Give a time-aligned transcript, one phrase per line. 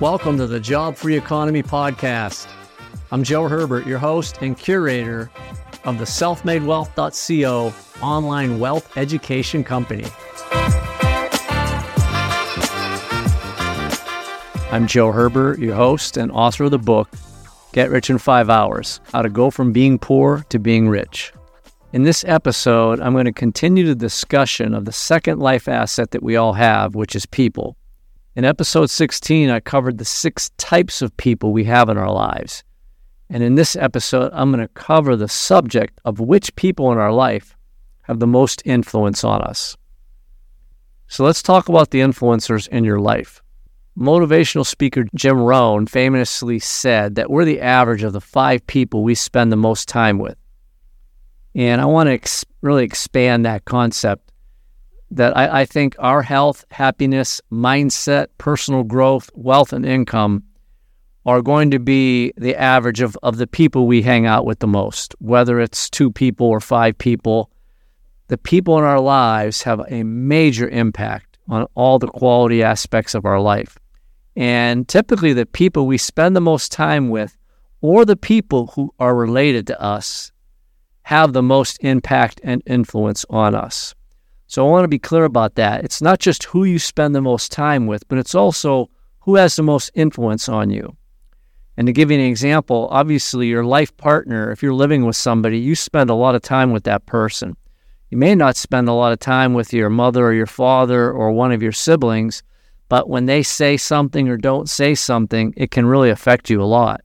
[0.00, 2.46] Welcome to the Job Free Economy Podcast.
[3.10, 5.28] I'm Joe Herbert, your host and curator
[5.82, 10.04] of the selfmadewealth.co online wealth education company.
[14.70, 17.08] I'm Joe Herbert, your host and author of the book,
[17.72, 21.32] Get Rich in Five Hours How to Go from Being Poor to Being Rich.
[21.96, 26.22] In this episode, I'm going to continue the discussion of the second life asset that
[26.22, 27.78] we all have, which is people.
[28.34, 32.62] In episode 16, I covered the six types of people we have in our lives.
[33.30, 37.14] And in this episode, I'm going to cover the subject of which people in our
[37.14, 37.56] life
[38.02, 39.74] have the most influence on us.
[41.08, 43.40] So let's talk about the influencers in your life.
[43.98, 49.14] Motivational speaker Jim Rohn famously said that we're the average of the five people we
[49.14, 50.36] spend the most time with.
[51.56, 54.30] And I want to ex- really expand that concept
[55.10, 60.42] that I, I think our health, happiness, mindset, personal growth, wealth, and income
[61.24, 64.66] are going to be the average of, of the people we hang out with the
[64.66, 67.50] most, whether it's two people or five people.
[68.28, 73.24] The people in our lives have a major impact on all the quality aspects of
[73.24, 73.78] our life.
[74.36, 77.34] And typically, the people we spend the most time with,
[77.80, 80.32] or the people who are related to us,
[81.06, 83.94] have the most impact and influence on us.
[84.48, 85.84] So I want to be clear about that.
[85.84, 88.90] It's not just who you spend the most time with, but it's also
[89.20, 90.96] who has the most influence on you.
[91.76, 95.60] And to give you an example, obviously, your life partner, if you're living with somebody,
[95.60, 97.56] you spend a lot of time with that person.
[98.10, 101.30] You may not spend a lot of time with your mother or your father or
[101.30, 102.42] one of your siblings,
[102.88, 106.64] but when they say something or don't say something, it can really affect you a
[106.64, 107.00] lot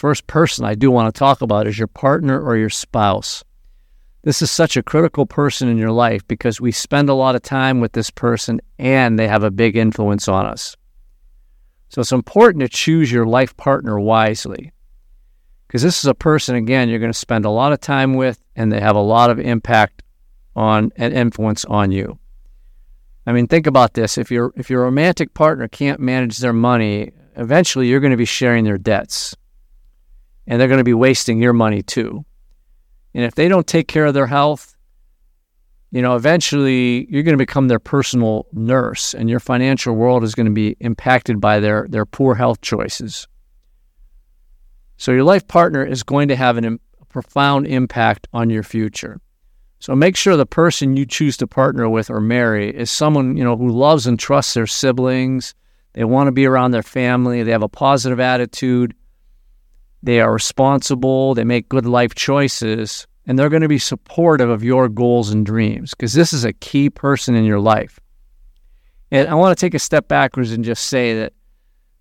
[0.00, 3.44] first person I do want to talk about is your partner or your spouse.
[4.22, 7.42] This is such a critical person in your life because we spend a lot of
[7.42, 10.74] time with this person and they have a big influence on us.
[11.90, 14.72] So it's important to choose your life partner wisely
[15.66, 18.42] because this is a person, again, you're going to spend a lot of time with
[18.56, 20.02] and they have a lot of impact
[20.56, 22.18] on and influence on you.
[23.26, 24.16] I mean, think about this.
[24.16, 28.24] If your if your romantic partner can't manage their money, eventually you're going to be
[28.24, 29.36] sharing their debts
[30.50, 32.24] and they're going to be wasting your money too.
[33.14, 34.76] And if they don't take care of their health,
[35.92, 40.34] you know, eventually you're going to become their personal nurse and your financial world is
[40.34, 43.28] going to be impacted by their, their poor health choices.
[44.96, 49.20] So your life partner is going to have an, a profound impact on your future.
[49.78, 53.44] So make sure the person you choose to partner with or marry is someone, you
[53.44, 55.54] know, who loves and trusts their siblings.
[55.92, 57.44] They want to be around their family.
[57.44, 58.94] They have a positive attitude
[60.02, 64.64] they are responsible, they make good life choices, and they're going to be supportive of
[64.64, 68.00] your goals and dreams because this is a key person in your life.
[69.10, 71.32] And I want to take a step backwards and just say that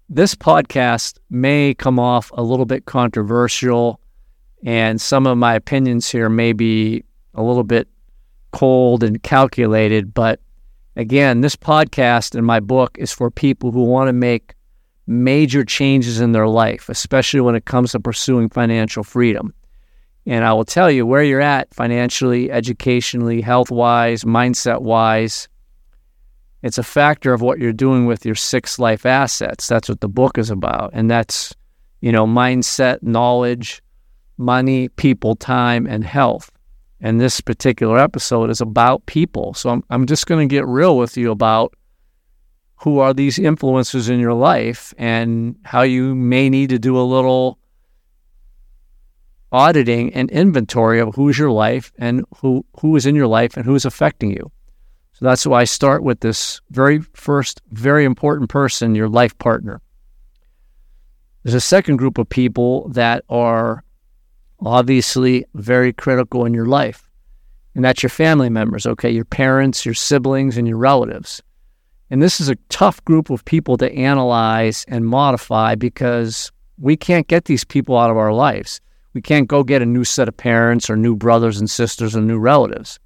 [0.08, 4.00] this podcast may come off a little bit controversial,
[4.64, 7.04] and some of my opinions here may be
[7.36, 7.88] a little bit
[8.52, 10.14] cold and calculated.
[10.14, 10.40] But
[10.96, 14.56] again, this podcast and my book is for people who want to make
[15.10, 19.54] major changes in their life, especially when it comes to pursuing financial freedom.
[20.28, 25.50] And I will tell you where you're at financially, educationally, health wise, mindset wise.
[26.62, 29.68] It's a factor of what you're doing with your six life assets.
[29.68, 30.92] That's what the book is about.
[30.94, 31.56] And that's,
[32.02, 33.82] you know, mindset, knowledge,
[34.38, 36.52] money, people, time, and health.
[37.02, 39.56] And this particular episode is about people.
[39.56, 41.74] So I'm, I'm just going to get real with you about
[42.82, 47.02] who are these influences in your life and how you may need to do a
[47.02, 47.60] little
[49.52, 53.66] auditing and inventory of who's your life and who who is in your life and
[53.66, 54.52] who's affecting you.
[55.14, 59.82] So that's why I start with this very first very important person, your life partner.
[61.44, 63.84] There's a second group of people that are
[64.62, 67.10] obviously very critical in your life.
[67.76, 69.10] And that's your family members, okay?
[69.10, 71.42] Your parents, your siblings, and your relatives.
[72.10, 77.28] And this is a tough group of people to analyze and modify because we can't
[77.28, 78.82] get these people out of our lives.
[79.14, 82.22] We can't go get a new set of parents or new brothers and sisters or
[82.22, 83.00] new relatives.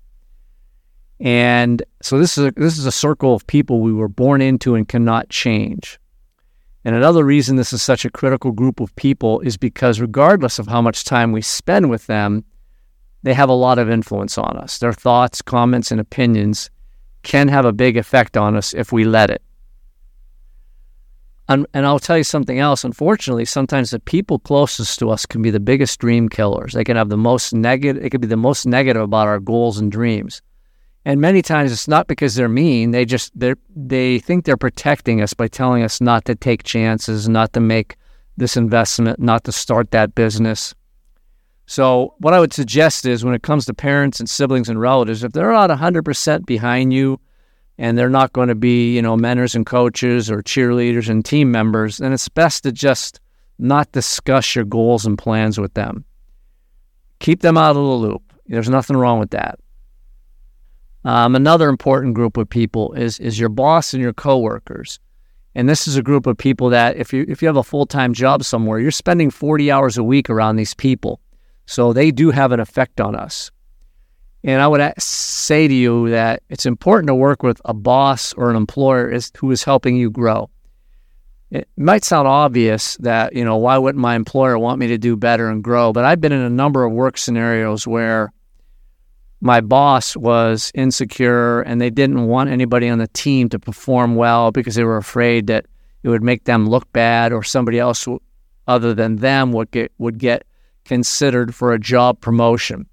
[1.19, 4.75] And so this is a, this is a circle of people we were born into
[4.75, 5.99] and cannot change.
[6.85, 10.67] And another reason this is such a critical group of people is because regardless of
[10.67, 12.43] how much time we spend with them,
[13.23, 14.79] they have a lot of influence on us.
[14.79, 16.69] Their thoughts, comments, and opinions
[17.23, 19.41] can have a big effect on us if we let it.
[21.49, 22.83] And, and I'll tell you something else.
[22.83, 26.73] Unfortunately, sometimes the people closest to us can be the biggest dream killers.
[26.73, 28.03] They can have the most negative.
[28.03, 30.41] It could be the most negative about our goals and dreams.
[31.05, 32.91] And many times it's not because they're mean.
[32.91, 37.27] They just they they think they're protecting us by telling us not to take chances,
[37.27, 37.97] not to make
[38.37, 40.73] this investment, not to start that business.
[41.65, 45.23] So what I would suggest is when it comes to parents and siblings and relatives,
[45.23, 47.19] if they're not 100% behind you
[47.77, 51.51] and they're not going to be, you know, mentors and coaches or cheerleaders and team
[51.51, 53.19] members, then it's best to just
[53.59, 56.03] not discuss your goals and plans with them.
[57.19, 58.33] Keep them out of the loop.
[58.47, 59.59] There's nothing wrong with that.
[61.05, 64.99] Um, another important group of people is is your boss and your coworkers.
[65.55, 68.13] And this is a group of people that if you if you have a full-time
[68.13, 71.19] job somewhere, you're spending 40 hours a week around these people.
[71.65, 73.51] So they do have an effect on us.
[74.43, 78.49] And I would say to you that it's important to work with a boss or
[78.49, 80.49] an employer who is helping you grow.
[81.49, 85.15] It might sound obvious that, you know, why wouldn't my employer want me to do
[85.15, 85.93] better and grow?
[85.93, 88.33] But I've been in a number of work scenarios where
[89.39, 94.51] my boss was insecure and they didn't want anybody on the team to perform well
[94.51, 95.65] because they were afraid that
[96.01, 98.07] it would make them look bad or somebody else
[98.67, 100.45] other than them would get would get
[100.85, 102.87] considered for a job promotion.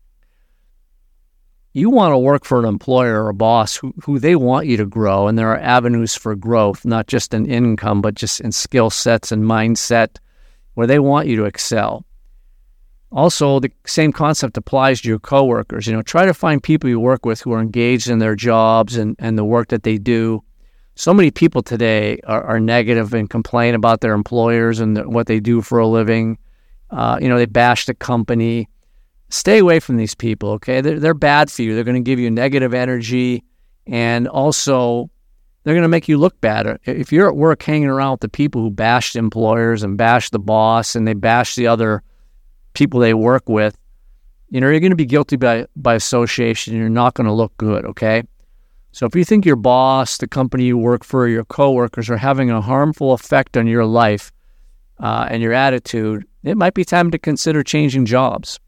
[1.73, 4.77] You want to work for an employer or a boss who, who they want you
[4.79, 8.51] to grow, and there are avenues for growth, not just in income, but just in
[8.51, 10.17] skill sets and mindset
[10.75, 12.05] where they want you to excel.
[13.13, 15.87] Also, the same concept applies to your coworkers.
[15.87, 18.97] You know, try to find people you work with who are engaged in their jobs
[18.97, 20.43] and, and the work that they do.
[20.95, 25.27] So many people today are, are negative and complain about their employers and the, what
[25.27, 26.39] they do for a living.
[26.91, 28.69] Uh, you know, they bash the company.
[29.29, 30.81] Stay away from these people, okay?
[30.81, 31.75] They're, they're bad for you.
[31.75, 33.45] They're going to give you negative energy
[33.87, 35.11] and also
[35.63, 36.79] they're going to make you look bad.
[36.85, 40.39] If you're at work hanging around with the people who bash employers and bash the
[40.39, 42.03] boss and they bash the other
[42.73, 43.77] people they work with,
[44.49, 47.57] you know, you're going to be guilty by, by association you're not going to look
[47.57, 48.23] good, okay?
[48.93, 52.51] So if you think your boss, the company you work for, your coworkers are having
[52.51, 54.33] a harmful effect on your life
[54.99, 58.59] uh, and your attitude, it might be time to consider changing jobs.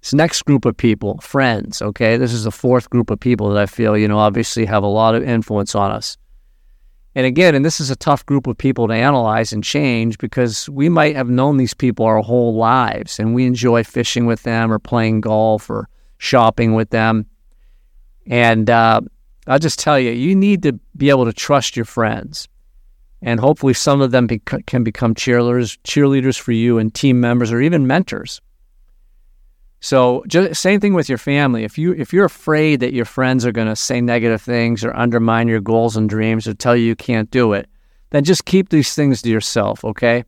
[0.00, 3.62] This next group of people, friends, okay, this is the fourth group of people that
[3.62, 6.16] I feel, you know, obviously have a lot of influence on us.
[7.14, 10.68] And again, and this is a tough group of people to analyze and change because
[10.70, 14.72] we might have known these people our whole lives and we enjoy fishing with them
[14.72, 15.88] or playing golf or
[16.18, 17.26] shopping with them.
[18.26, 19.02] And uh,
[19.46, 22.48] I'll just tell you, you need to be able to trust your friends
[23.22, 27.60] and hopefully some of them can become cheerleaders, cheerleaders for you and team members or
[27.60, 28.40] even mentors.
[29.80, 31.64] So, just same thing with your family.
[31.64, 34.94] If you if you're afraid that your friends are going to say negative things or
[34.94, 37.68] undermine your goals and dreams or tell you you can't do it,
[38.10, 40.24] then just keep these things to yourself, okay?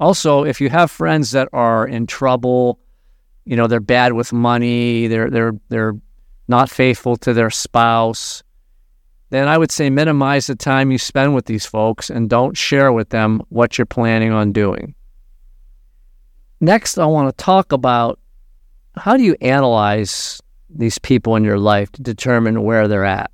[0.00, 2.78] Also, if you have friends that are in trouble,
[3.44, 5.94] you know, they're bad with money, they're they're they're
[6.46, 8.42] not faithful to their spouse,
[9.30, 12.92] then I would say minimize the time you spend with these folks and don't share
[12.92, 14.94] with them what you're planning on doing.
[16.60, 18.18] Next, I want to talk about
[18.96, 23.30] how do you analyze these people in your life to determine where they're at.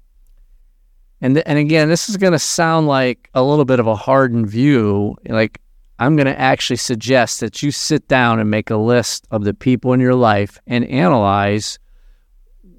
[1.21, 4.49] And and again, this is going to sound like a little bit of a hardened
[4.49, 5.17] view.
[5.27, 5.61] Like
[5.99, 9.55] I'm going to actually suggest that you sit down and make a list of the
[9.55, 11.79] people in your life and analyze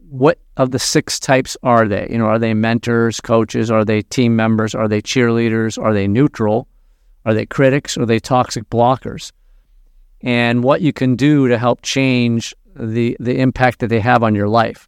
[0.09, 2.07] what of the six types are they?
[2.09, 3.69] You know, are they mentors, coaches?
[3.69, 4.73] Are they team members?
[4.73, 5.81] Are they cheerleaders?
[5.81, 6.67] Are they neutral?
[7.25, 7.97] Are they critics?
[7.97, 9.31] Are they toxic blockers?
[10.21, 14.35] And what you can do to help change the the impact that they have on
[14.35, 14.87] your life.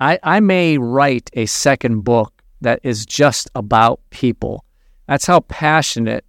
[0.00, 4.64] I, I may write a second book that is just about people.
[5.06, 6.24] That's how passionate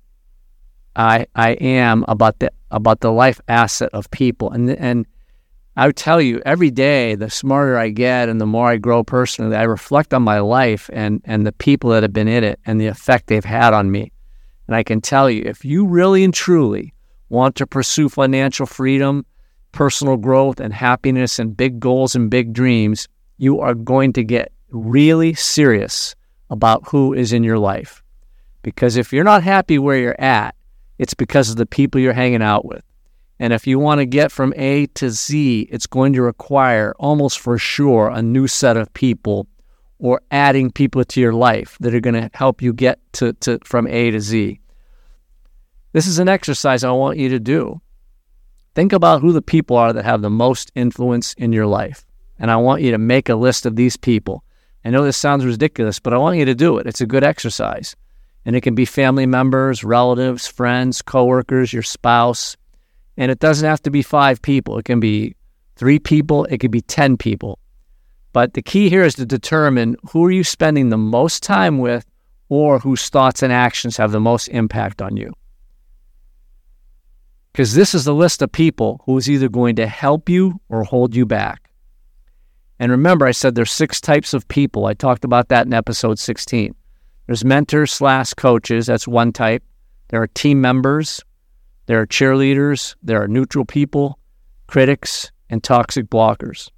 [0.95, 4.51] I I am about the about the life asset of people.
[4.51, 5.05] And and
[5.79, 9.01] I would tell you every day, the smarter I get and the more I grow
[9.01, 12.59] personally, I reflect on my life and, and the people that have been in it
[12.65, 14.11] and the effect they've had on me.
[14.67, 16.93] And I can tell you, if you really and truly
[17.29, 19.25] want to pursue financial freedom,
[19.71, 23.07] personal growth, and happiness, and big goals and big dreams,
[23.37, 26.13] you are going to get really serious
[26.49, 28.03] about who is in your life.
[28.63, 30.55] Because if you're not happy where you're at,
[30.97, 32.83] it's because of the people you're hanging out with.
[33.39, 37.39] And if you want to get from A to Z, it's going to require almost
[37.39, 39.47] for sure a new set of people
[39.97, 43.59] or adding people to your life that are going to help you get to, to
[43.63, 44.59] from A to Z.
[45.93, 47.81] This is an exercise I want you to do.
[48.75, 52.05] Think about who the people are that have the most influence in your life.
[52.37, 54.43] And I want you to make a list of these people.
[54.85, 56.87] I know this sounds ridiculous, but I want you to do it.
[56.87, 57.95] It's a good exercise.
[58.45, 62.55] And it can be family members, relatives, friends, coworkers, your spouse,
[63.19, 64.79] and it doesn't have to be five people.
[64.79, 65.35] It can be
[65.75, 66.45] three people.
[66.45, 67.59] It could be 10 people.
[68.31, 72.05] But the key here is to determine who are you spending the most time with
[72.47, 75.33] or whose thoughts and actions have the most impact on you.
[77.51, 80.85] Because this is the list of people who is either going to help you or
[80.85, 81.69] hold you back.
[82.79, 84.85] And remember, I said there's six types of people.
[84.85, 86.73] I talked about that in episode 16.
[87.25, 88.85] There's mentors slash coaches.
[88.85, 89.61] That's one type.
[90.07, 91.21] There are team members.
[91.89, 92.93] There are cheerleaders.
[93.01, 94.19] There are neutral people,
[94.67, 96.69] critics, and toxic blockers.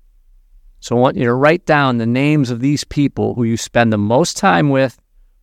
[0.80, 3.92] So I want you to write down the names of these people who you spend
[3.92, 4.98] the most time with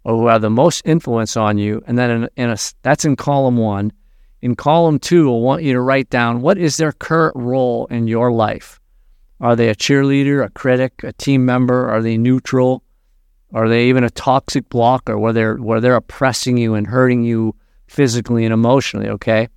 [0.05, 1.83] or who have the most influence on you.
[1.87, 3.93] And then in, in a, that's in column one.
[4.41, 8.09] In column two, I want you to write down what is their current role in
[8.09, 8.81] your life.
[9.39, 11.91] Are they a cheerleader, a critic, a team member?
[11.91, 12.83] Are they neutral?
[13.53, 17.55] Are they even a toxic blocker where they're where they're oppressing you and hurting you
[17.87, 19.11] physically and emotionally?
[19.11, 19.49] Okay.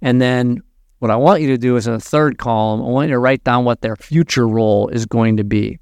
[0.00, 0.62] And then
[0.98, 3.18] what I want you to do is in the third column, I want you to
[3.18, 5.78] write down what their future role is going to be.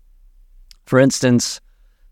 [0.84, 1.60] For instance,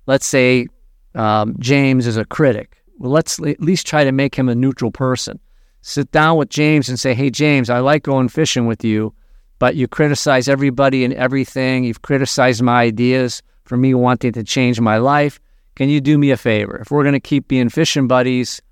[0.07, 0.67] let's say
[1.15, 2.83] um, James is a critic.
[2.99, 5.39] Well, let's at least try to make him a neutral person.
[5.83, 9.15] Sit down with James and say, Hey, James, I like going fishing with you,
[9.59, 11.85] but you criticize everybody and everything.
[11.85, 15.39] You've criticized my ideas for me wanting to change my life.
[15.75, 16.77] Can you do me a favor?
[16.77, 18.63] If we're going to keep being fishing buddies,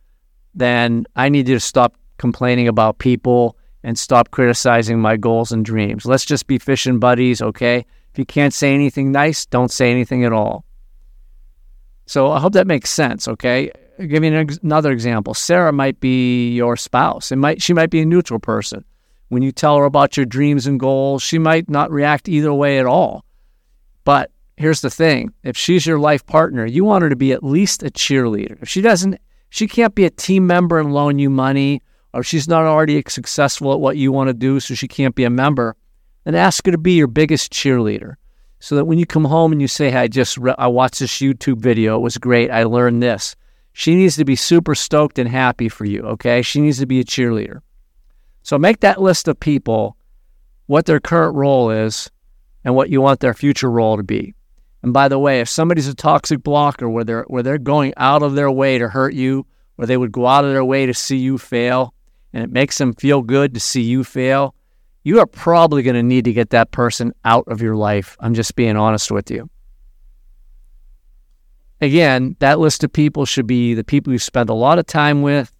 [0.55, 5.65] then I need you to stop complaining about people and stop criticizing my goals and
[5.65, 6.07] dreams.
[6.07, 7.85] Let's just be fishing buddies, okay?
[8.13, 10.65] If you can't say anything nice, don't say anything at all.
[12.07, 13.73] So I hope that makes sense, okay?
[13.99, 15.35] I'll give you another example.
[15.35, 17.33] Sarah might be your spouse.
[17.33, 18.85] It might she might be a neutral person.
[19.29, 22.79] When you tell her about your dreams and goals, she might not react either way
[22.79, 23.25] at all.
[24.05, 25.33] But here's the thing.
[25.43, 28.63] If she's your life partner, you want her to be at least a cheerleader.
[28.63, 29.19] If she doesn't
[29.51, 31.83] she can't be a team member and loan you money
[32.15, 35.25] or she's not already successful at what you want to do, so she can't be
[35.25, 35.77] a member,
[36.25, 38.15] then ask her to be your biggest cheerleader.
[38.61, 41.01] So that when you come home and you say, hey, I just re- I watched
[41.01, 43.35] this YouTube video, it was great, I learned this.
[43.73, 46.43] She needs to be super stoked and happy for you, okay?
[46.43, 47.61] She needs to be a cheerleader.
[48.43, 49.97] So make that list of people,
[50.67, 52.11] what their current role is,
[52.65, 54.35] and what you want their future role to be.
[54.83, 58.23] And by the way, if somebody's a toxic blocker where they're where they're going out
[58.23, 59.47] of their way to hurt you,
[59.79, 61.95] or they would go out of their way to see you fail,
[62.33, 64.55] and it makes them feel good to see you fail,
[65.05, 68.17] you are probably going to need to get that person out of your life.
[68.21, 69.51] I'm just being honest with you.
[71.81, 75.23] Again, that list of people should be the people you spend a lot of time
[75.23, 75.53] with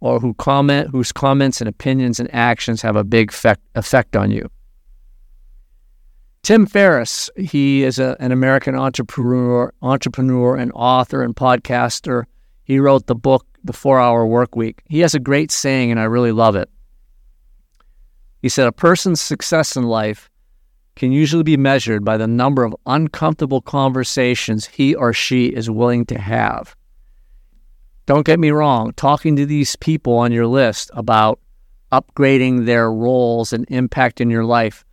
[0.00, 4.32] or who comment whose comments and opinions and actions have a big effect, effect on
[4.32, 4.50] you.
[6.42, 12.24] Tim Ferriss, he is a, an American entrepreneur, entrepreneur and author and podcaster.
[12.64, 14.82] He wrote the book the four hour work week.
[14.88, 16.70] He has a great saying, and I really love it.
[18.40, 20.28] He said, A person's success in life
[20.96, 26.04] can usually be measured by the number of uncomfortable conversations he or she is willing
[26.06, 26.76] to have.
[28.04, 31.38] Don't get me wrong, talking to these people on your list about
[31.92, 34.84] upgrading their roles and impact in your life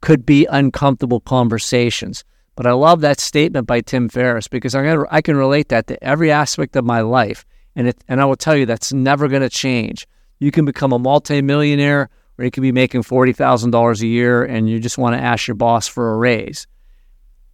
[0.00, 2.24] could be uncomfortable conversations.
[2.56, 6.30] But I love that statement by Tim Ferriss because I can relate that to every
[6.30, 7.44] aspect of my life.
[7.76, 10.08] And it, and I will tell you that's never going to change.
[10.38, 14.80] You can become a multimillionaire or you could be making $40,000 a year and you
[14.80, 16.66] just want to ask your boss for a raise.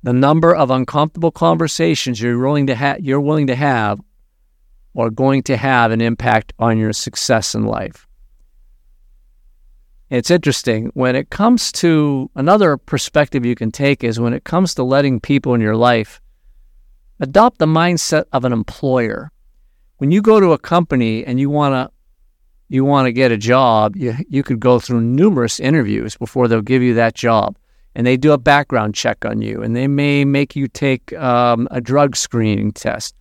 [0.05, 4.01] The number of uncomfortable conversations you're willing to ha- you're willing to have
[4.97, 8.07] are going to have an impact on your success in life.
[10.11, 14.75] It's interesting when it comes to another perspective you can take is when it comes
[14.75, 16.21] to letting people in your life
[17.19, 19.33] adopt the mindset of an employer
[20.03, 21.89] when you go to a company and you want to
[22.69, 26.61] you want to get a job, you, you could go through numerous interviews before they'll
[26.61, 27.57] give you that job.
[27.95, 31.69] And they do a background check on you, and they may make you take um,
[31.71, 33.15] a drug screening test.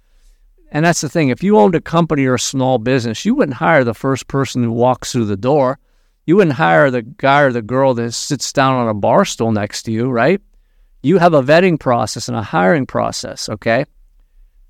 [0.72, 1.30] And that's the thing.
[1.30, 4.64] If you owned a company or a small business, you wouldn't hire the first person
[4.64, 5.78] who walks through the door.
[6.26, 9.52] You wouldn't hire the guy or the girl that sits down on a bar stool
[9.52, 10.42] next to you, right?
[11.04, 13.86] You have a vetting process and a hiring process, okay?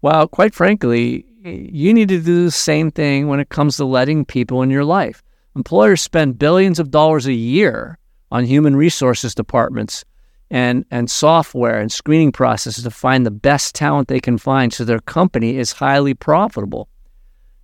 [0.01, 4.25] Well, quite frankly, you need to do the same thing when it comes to letting
[4.25, 5.23] people in your life.
[5.55, 7.97] Employers spend billions of dollars a year
[8.31, 10.05] on human resources departments
[10.49, 14.83] and, and software and screening processes to find the best talent they can find so
[14.83, 16.87] their company is highly profitable.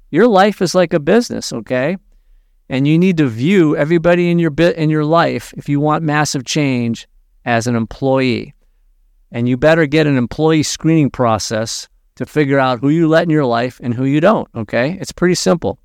[0.09, 1.97] Your life is like a business, okay?
[2.69, 6.03] And you need to view everybody in your bit in your life if you want
[6.03, 7.07] massive change
[7.45, 8.53] as an employee.
[9.31, 13.29] And you better get an employee screening process to figure out who you let in
[13.29, 14.47] your life and who you don't.
[14.55, 14.97] Okay.
[14.99, 15.79] It's pretty simple.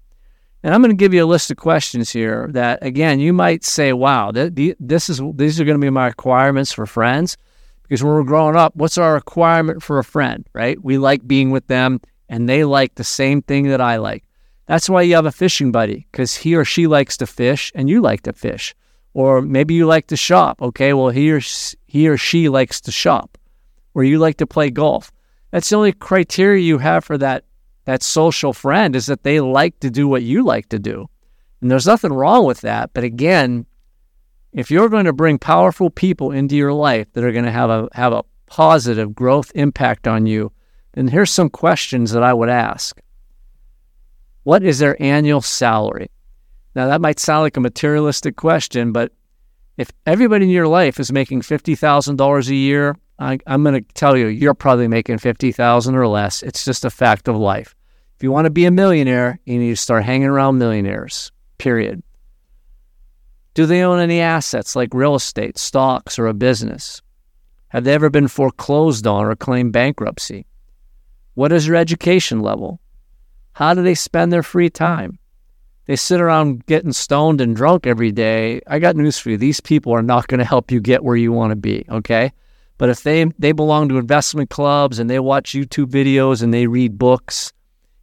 [0.62, 3.64] And I'm going to give you a list of questions here that, again, you might
[3.64, 7.36] say, wow, th- this is, these are going to be my requirements for friends.
[7.82, 10.82] Because when we're growing up, what's our requirement for a friend, right?
[10.82, 14.24] We like being with them and they like the same thing that I like.
[14.66, 17.90] That's why you have a fishing buddy because he or she likes to fish and
[17.90, 18.74] you like to fish.
[19.14, 20.62] Or maybe you like to shop.
[20.62, 21.40] Okay, well, he or,
[21.86, 23.36] he or she likes to shop.
[23.94, 25.12] Or you like to play golf.
[25.52, 27.44] That's the only criteria you have for that,
[27.84, 31.08] that social friend is that they like to do what you like to do.
[31.60, 32.90] And there's nothing wrong with that.
[32.92, 33.66] But again,
[34.52, 37.70] if you're going to bring powerful people into your life that are going to have
[37.70, 40.52] a have a positive growth impact on you,
[40.92, 43.00] then here's some questions that I would ask.
[44.42, 46.10] What is their annual salary?
[46.74, 49.12] Now that might sound like a materialistic question, but
[49.76, 53.82] if everybody in your life is making fifty thousand dollars a year, I, am going
[53.82, 56.42] to tell you you're probably making fifty thousand or less.
[56.42, 57.74] It's just a fact of life.
[58.16, 61.32] If you want to be a millionaire, you need to start hanging around millionaires.
[61.58, 62.02] Period.
[63.54, 67.02] Do they own any assets like real estate, stocks, or a business?
[67.68, 70.46] Have they ever been foreclosed on or claimed bankruptcy?
[71.34, 72.80] What is their education level?
[73.52, 75.18] How do they spend their free time?
[75.86, 78.60] They sit around getting stoned and drunk every day.
[78.66, 79.36] I got news for you.
[79.36, 82.32] These people are not going to help you get where you want to be, okay?
[82.78, 86.66] But if they they belong to investment clubs and they watch YouTube videos and they
[86.66, 87.52] read books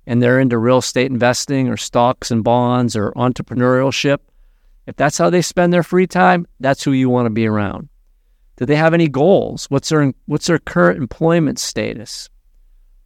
[0.05, 4.19] and they're into real estate investing or stocks and bonds or entrepreneurship,
[4.85, 7.89] if that's how they spend their free time, that's who you want to be around.
[8.57, 9.65] Do they have any goals?
[9.69, 12.29] What's their what's their current employment status?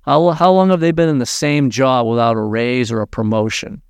[0.01, 3.07] How how long have they been in the same job without a raise or a
[3.07, 3.81] promotion?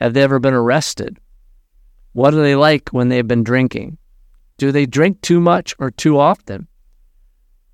[0.00, 1.18] Have they ever been arrested?
[2.12, 3.98] What are they like when they've been drinking?
[4.58, 6.68] Do they drink too much or too often?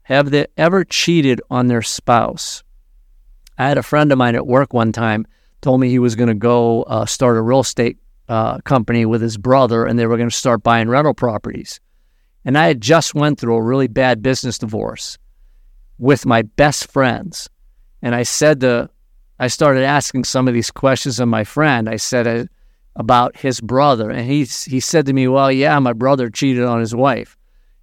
[0.02, 2.64] Have they ever cheated on their spouse?
[3.58, 5.26] I had a friend of mine at work one time
[5.60, 7.98] told me he was going to go uh, start a real estate
[8.28, 11.80] uh, company with his brother, and they were going to start buying rental properties.
[12.44, 15.18] And I had just went through a really bad business divorce
[15.98, 17.50] with my best friends,
[18.00, 18.88] and I said to,
[19.40, 21.88] I started asking some of these questions of my friend.
[21.88, 22.44] I said uh,
[22.94, 26.78] about his brother, and he he said to me, "Well, yeah, my brother cheated on
[26.78, 27.38] his wife."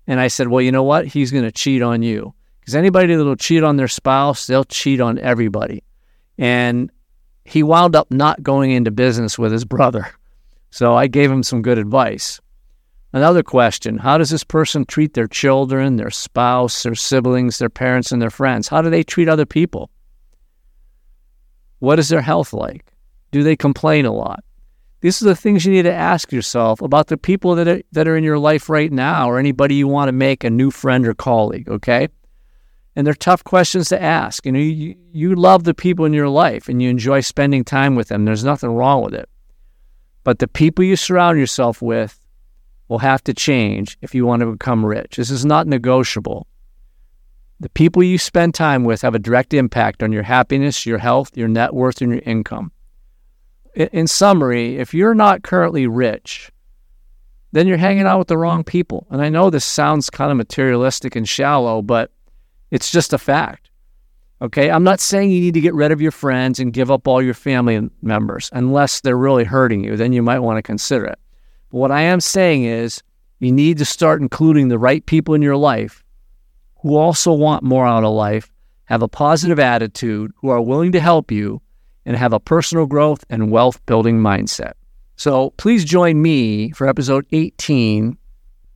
[0.06, 1.08] And I said, "Well, you know what?
[1.08, 5.02] He's going to cheat on you." Because anybody that'll cheat on their spouse, they'll cheat
[5.02, 5.84] on everybody.
[6.38, 6.92] And
[7.44, 10.08] he wound up not going into business with his brother.
[10.70, 12.40] So I gave him some good advice.
[13.14, 18.12] Another question How does this person treat their children, their spouse, their siblings, their parents,
[18.12, 18.68] and their friends?
[18.68, 19.90] How do they treat other people?
[21.80, 22.86] What is their health like?
[23.32, 24.44] Do they complain a lot?
[25.02, 28.08] These are the things you need to ask yourself about the people that are, that
[28.08, 31.08] are in your life right now or anybody you want to make a new friend
[31.08, 32.08] or colleague, okay?
[32.96, 34.44] And they're tough questions to ask.
[34.44, 37.96] You know, you, you love the people in your life and you enjoy spending time
[37.96, 38.26] with them.
[38.26, 39.30] There's nothing wrong with it.
[40.24, 42.20] But the people you surround yourself with
[42.88, 45.18] will have to change if you want to become rich.
[45.18, 46.48] This is not negotiable.
[47.60, 51.36] The people you spend time with have a direct impact on your happiness, your health,
[51.36, 52.72] your net worth, and your income.
[53.76, 56.52] In summary, if you're not currently rich,
[57.52, 59.08] then you're hanging out with the wrong people.
[59.10, 62.12] And I know this sounds kind of materialistic and shallow, but
[62.70, 63.72] it's just a fact.
[64.40, 67.08] Okay, I'm not saying you need to get rid of your friends and give up
[67.08, 69.98] all your family members unless they're really hurting you.
[69.98, 71.18] Then you might want to consider it.
[71.72, 73.02] But what I am saying is
[73.40, 76.04] you need to start including the right people in your life
[76.88, 78.50] who also want more out of life,
[78.86, 81.62] have a positive attitude, who are willing to help you,
[82.06, 84.72] and have a personal growth and wealth building mindset.
[85.18, 88.18] So please join me for episode 18,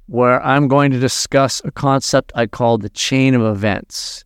[0.07, 4.25] where I'm going to discuss a concept I call the chain of events.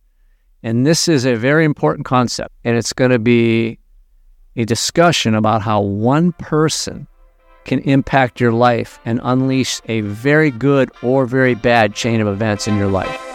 [0.64, 2.52] And this is a very important concept.
[2.64, 3.78] And it's going to be
[4.56, 7.06] a discussion about how one person
[7.64, 12.66] can impact your life and unleash a very good or very bad chain of events
[12.66, 13.25] in your life.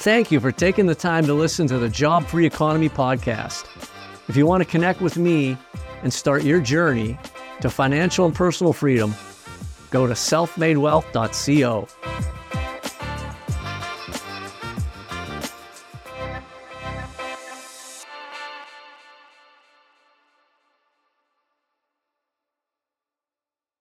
[0.00, 3.66] Thank you for taking the time to listen to the Job Free Economy podcast.
[4.30, 5.58] If you want to connect with me
[6.02, 7.18] and start your journey
[7.60, 9.14] to financial and personal freedom,
[9.90, 11.88] go to selfmadewealth.co.